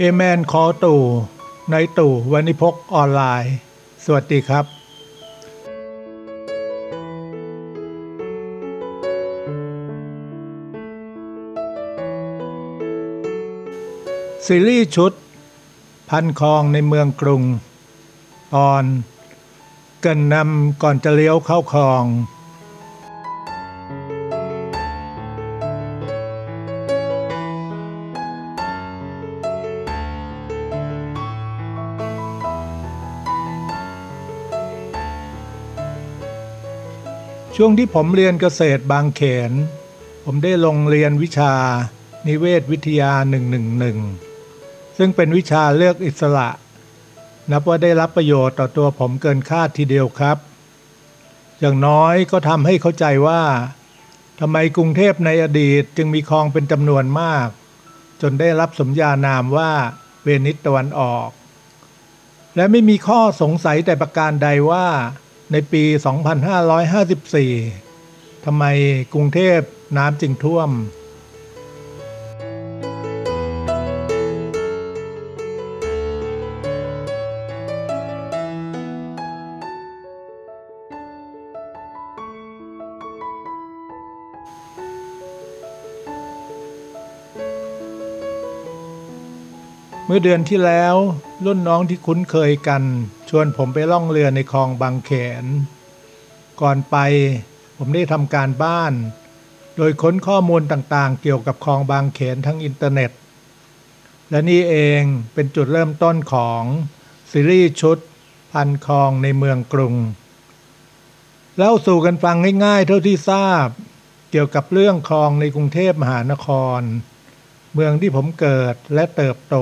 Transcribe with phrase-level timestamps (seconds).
[0.00, 1.02] เอแมนคอตู่
[1.70, 3.54] ในตู่วันิพกออนไลน์
[4.04, 4.64] สวัสดีครับ
[14.46, 15.12] ซีรีส์ชุด
[16.10, 17.42] พันคลองในเมืองกรุง
[18.54, 18.84] ตอน
[20.02, 22.04] เกินนำก่อนจะเลี้ยวเข้าคลอง
[37.58, 39.52] ช่วงที่ผมเรียนเกษตรบางเขน
[40.24, 41.54] ผมได้ลงเรียนวิชา
[42.26, 43.12] นิเวศวิทยา
[44.04, 46.48] 111 ซึ่งเป็นวิชาเลือกอิสระ
[47.50, 50.38] นับว่าได้รับประโยชน์ต่อตัวผมเกินคาดทีเดียวครับ
[51.60, 53.42] อย่างน้อยก็ทำให้เข้าใจว่า
[54.40, 57.48] ทำไมกรุงเทพในอดีตจึงมีคลองเป็นจำนวนมาก
[58.22, 59.72] จนได้รับสมญานามว่า
[60.24, 61.28] เวนิสตะวันออก
[62.56, 64.86] และไม่มีข้อสงสัยแต่ประการใดว่า
[65.52, 65.82] ในปี
[67.54, 68.64] 2554 ทำไม
[69.14, 69.58] กรุงเทพ
[69.96, 70.70] น้ำจึงท่วม
[90.08, 90.94] เมื่อเดือนที่แล้ว
[91.44, 92.82] รุ่นน้องที่คุ้นเคยกัน
[93.28, 95.10] ชวนผมไปล่องเรือในคลองบางแข
[95.42, 95.44] น
[96.60, 96.96] ก่อนไป
[97.78, 98.92] ผมได้ทำการบ้าน
[99.76, 103.10] โดยค้นข้อมูลต่างๆ เกี่ยวกับคลองบางแขนทั้งอินเทอร์เน็ต
[104.30, 105.02] และนี่เอง
[105.34, 106.62] เป็นจุดเริ่มต้นของ
[107.30, 107.98] ซีรีส์ชุด
[108.52, 109.94] พันคลองในเมืองกรุง
[111.56, 113.68] เล่าสู่กันฟังง่ายๆ เท่าที่ทราบ
[114.30, 116.48] เกี่ยวกับเรื่องคลองในกรุงเทพมหานค
[116.78, 116.80] ร
[117.74, 119.56] เมืองที่ผมเกิดและเติบโต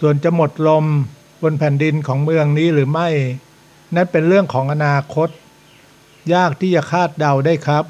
[0.00, 0.84] ส่วนจะหมดลม
[1.42, 3.08] บนแผ่นดินของเมืองนี้หรือไม่
[3.94, 5.28] นั่นเป็นเรื่องของอนาคต
[6.34, 7.84] ยากที่จะคาดเดาได้ครับ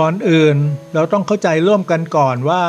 [0.00, 0.56] ก่อนอื่น
[0.94, 2.64] เราต้องเข้าใจร่วมกันก่อนว่า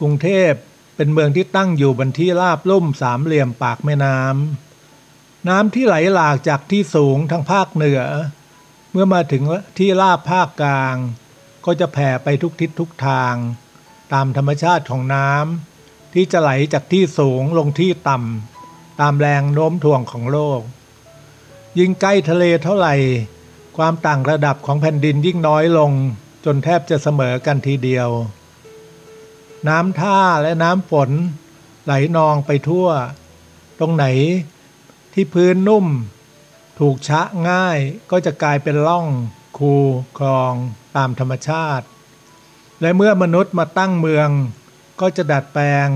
[0.00, 0.52] กรุงเทพ
[0.96, 4.67] เป็นเมืองที่ตั้งอยู่บนที่ราบลุ่มสามเหลี่ยมปากแม่น้ำ
[5.48, 8.02] น้ำที่ไหลหลากจากที่สูงทางภาคเหนือ
[8.92, 9.42] เมื่อมาถึง
[9.78, 10.96] ที่ราบภาคกลาง
[11.64, 13.34] ก็จะแผ่ไปทุกทิศทุกทาง
[14.12, 20.60] ตามธรรมชาติของน้ำที่จะไหลจากที่สูงลงที่ต่ำตามแรงโน้มถ่วงของโลก
[21.78, 22.94] ยิ่งใกล้ทะเลเท่าไหร่
[23.76, 25.92] ความต่างระดับของแผ่นดินยิ่งน้อยลง
[26.44, 28.08] จนแทบจะเสมอกันทีเดียว
[29.68, 31.10] น้ำท่าและน้ำฝน
[31.84, 32.88] ไหลนองไปทั่ว
[33.78, 34.04] ตรงไหน
[35.12, 35.86] ที่พื้นนุ่ม
[36.78, 37.78] ถูกชะง่าย
[38.10, 39.06] ก็จะกลายเป็นล่อง
[39.58, 39.72] คู
[40.18, 40.52] คลอง
[40.96, 41.86] ตามธรรมชาติ
[42.80, 44.28] และเมื่อมนุษย์มาตั้งเมือง
[45.00, 45.88] ก็จะดัดแปลง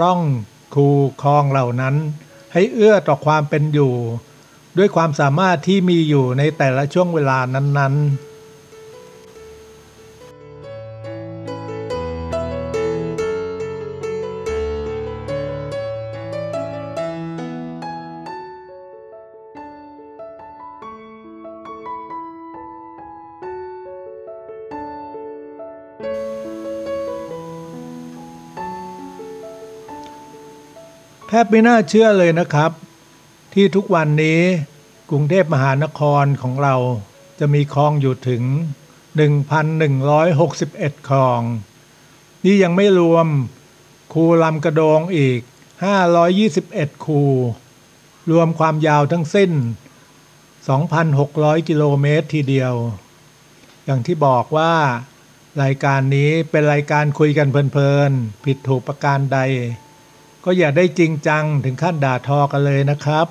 [0.00, 0.20] ร่อง
[0.74, 0.86] คู
[1.22, 1.94] คลองเหล่านั้น
[2.52, 3.94] ให้เอื้อต่อความเป็นอยู่
[4.78, 8.33] ด้วยความสามารถที่มีอยู่ในแต่ละช่วงเวลานั้นๆ
[31.42, 32.70] บไม่น่าเชื่อเลยนะครับ
[33.54, 34.40] ที่ทุกวันนี้
[35.10, 36.76] กรุงเทพมหานครของเรา
[37.38, 38.42] จะมีคลองอยู่ถึง
[39.34, 41.40] 1,161 คลอง
[42.44, 43.26] นี่ยังไม่รวม
[44.12, 45.40] คูลำกระโดงอีก
[46.22, 47.22] 521 คู
[48.30, 49.52] รวมความยาวทั้งสิ้น
[50.40, 52.74] 2,600 กิโลเมตรทีเดียว
[53.84, 54.74] อย่างที่บอกว่า
[55.62, 59.38] รายการนี้เป็นรายการคุยกันเพลินๆ ผิดถูกประการใด
[60.44, 63.26] ก็อย่าได้จริงจังถึงขั้นด่าทอกันเลยนะครับ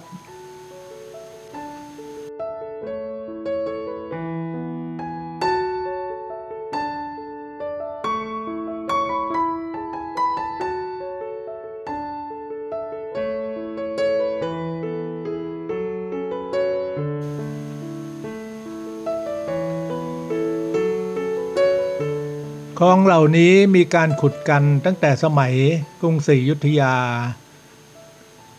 [22.80, 25.54] คลองเหล่านี้มีการขุดกันตั้งแต่สมัย
[26.02, 26.96] กรุงศรีอยุธยา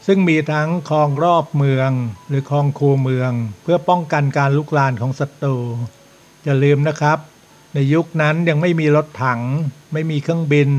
[0.07, 1.91] ซึ่งมีทั้งคลองรอบเมือง
[2.29, 3.33] หรือคลองคูเมือง
[3.63, 5.57] เพื่อป้องกันการลุกลานของศัตรู
[6.45, 7.19] อย่าลืมนะครับ
[7.75, 9.41] ในยุคนั้นยังไม่มีรถถัง
[9.93, 10.71] ไม่มีเครื่องบิน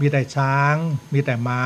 [0.00, 0.74] มีแต่ช้าง
[1.12, 1.62] มีแต่มา้า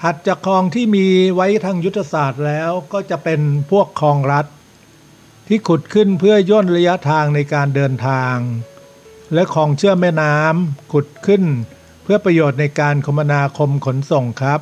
[0.00, 3.40] ถัดจากคลองที่มีไว้ทางยุทธศาสตร์แล้วก็จะเป็น
[3.70, 4.46] พวกคลองรัฐ
[5.46, 8.36] ที่ขุดขึ้นเพื่อย่นระยะทางในการเดินทาง
[9.34, 11.42] และคลองเชื่อมแม่น้ำขุดขึ้น
[12.02, 14.60] เพื่อประโยชน์ในการคมนาคมขนส่งครับ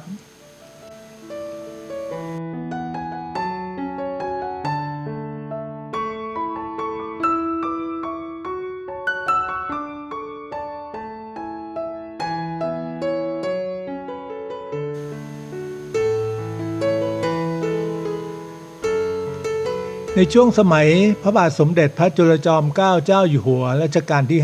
[20.22, 20.88] ในช่วงสมัย
[21.22, 24.40] พระบาทสมเด็จพระจุลจอมเกล้าเจ้าอยู่หัวรัชกาลที่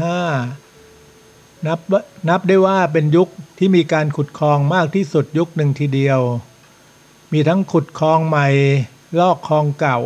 [0.80, 3.28] 5 นับว่านับได้ว่าเป็นยุค
[3.58, 6.20] ที่มีการขุดคลองมากที่สุดยุคหนึ่งทีเดียว
[7.32, 8.48] มีทั้งขุดคลองใหม่
[9.18, 9.98] ลอกคลองเก่า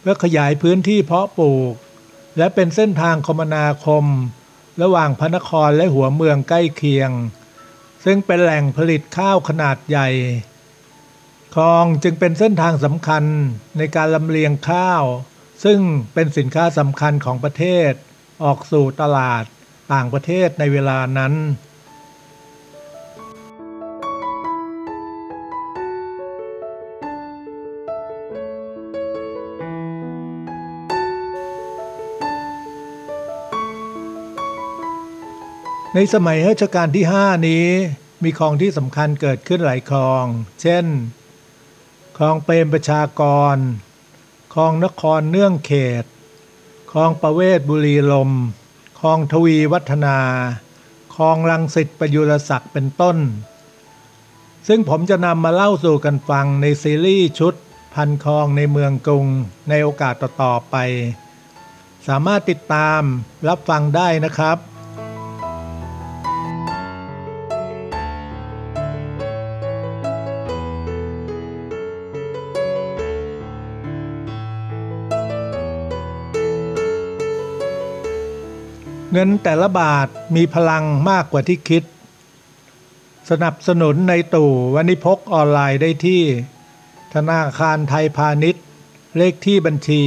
[0.00, 1.74] เพื่อขยายพื้นที่เพาะปลูก
[2.38, 4.04] และเป็นเส้นทางคมนาคม
[4.82, 7.10] ระหว่างพระนครและหัวเมืองใกล้เคียง
[8.04, 10.08] ซึ่งเป็นแหล่งผลิตข้าวขนาดใหญ่
[11.60, 13.24] คลองจึงเป็นเส้นทางสำคัญ
[13.78, 15.04] ในการลำเลียงข้าว
[15.64, 15.78] ซึ่ง
[16.14, 17.92] เป็นสินค้าสำคัญของประเทศ
[18.44, 19.44] ออกสู่ตลาด
[19.92, 21.34] ต่างประเทศในเวลานั้น
[35.94, 37.66] ในสมัยรัชกาลที่ 5 นี้
[38.24, 40.24] มีคลองที่สำคัญเกิดขึ้นหลายคลอง
[40.62, 40.86] เช่น
[42.16, 43.22] คลองเปรมประชาก
[43.54, 43.56] ร
[44.54, 45.72] คลองนครเนื่องเข
[46.02, 46.04] ต
[46.92, 48.30] คลองประเวศบุรีลม
[49.00, 50.18] คลองทวีวัฒนา
[51.14, 53.16] คลองลังสิตประยุรศักดิ์เป็นต้น
[54.68, 57.54] ซึ่งผมจะนำมาเล่าสู่กันฟังในซีรีส์ชุด
[57.94, 59.26] พันคลองในเมืองกรุง
[59.68, 60.76] ในโอกาสต่อๆไป
[62.08, 63.00] สามารถติดตาม
[63.48, 64.58] รับฟังได้นะครับ
[79.12, 81.82] เงินแต่ละบาทมีพลังมากกว่าที่คิด
[83.30, 86.22] สนับสนุนในตู่วันิพกออนไลน์ได้ที่
[87.14, 88.64] ธนาคารไทยพาณิชย์
[89.16, 90.02] เลขที่บัญชี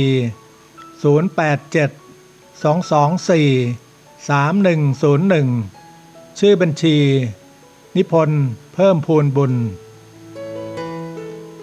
[1.03, 6.97] 087 224 3101 ชื่อบัญชี
[7.95, 8.43] นิพนธ์
[8.73, 9.53] เพิ่มพูนบุญ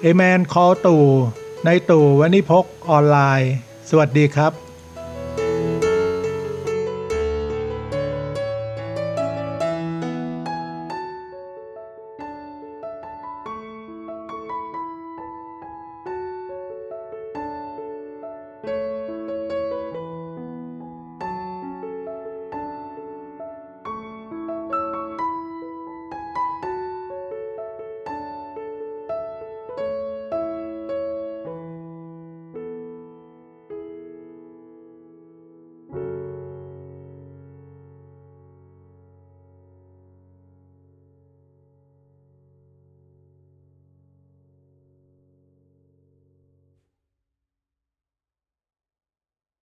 [0.00, 1.05] เอแมนคอตู่
[1.65, 3.50] ในตู่วันิพกออนไลน์
[3.88, 4.53] สวัสดีครับ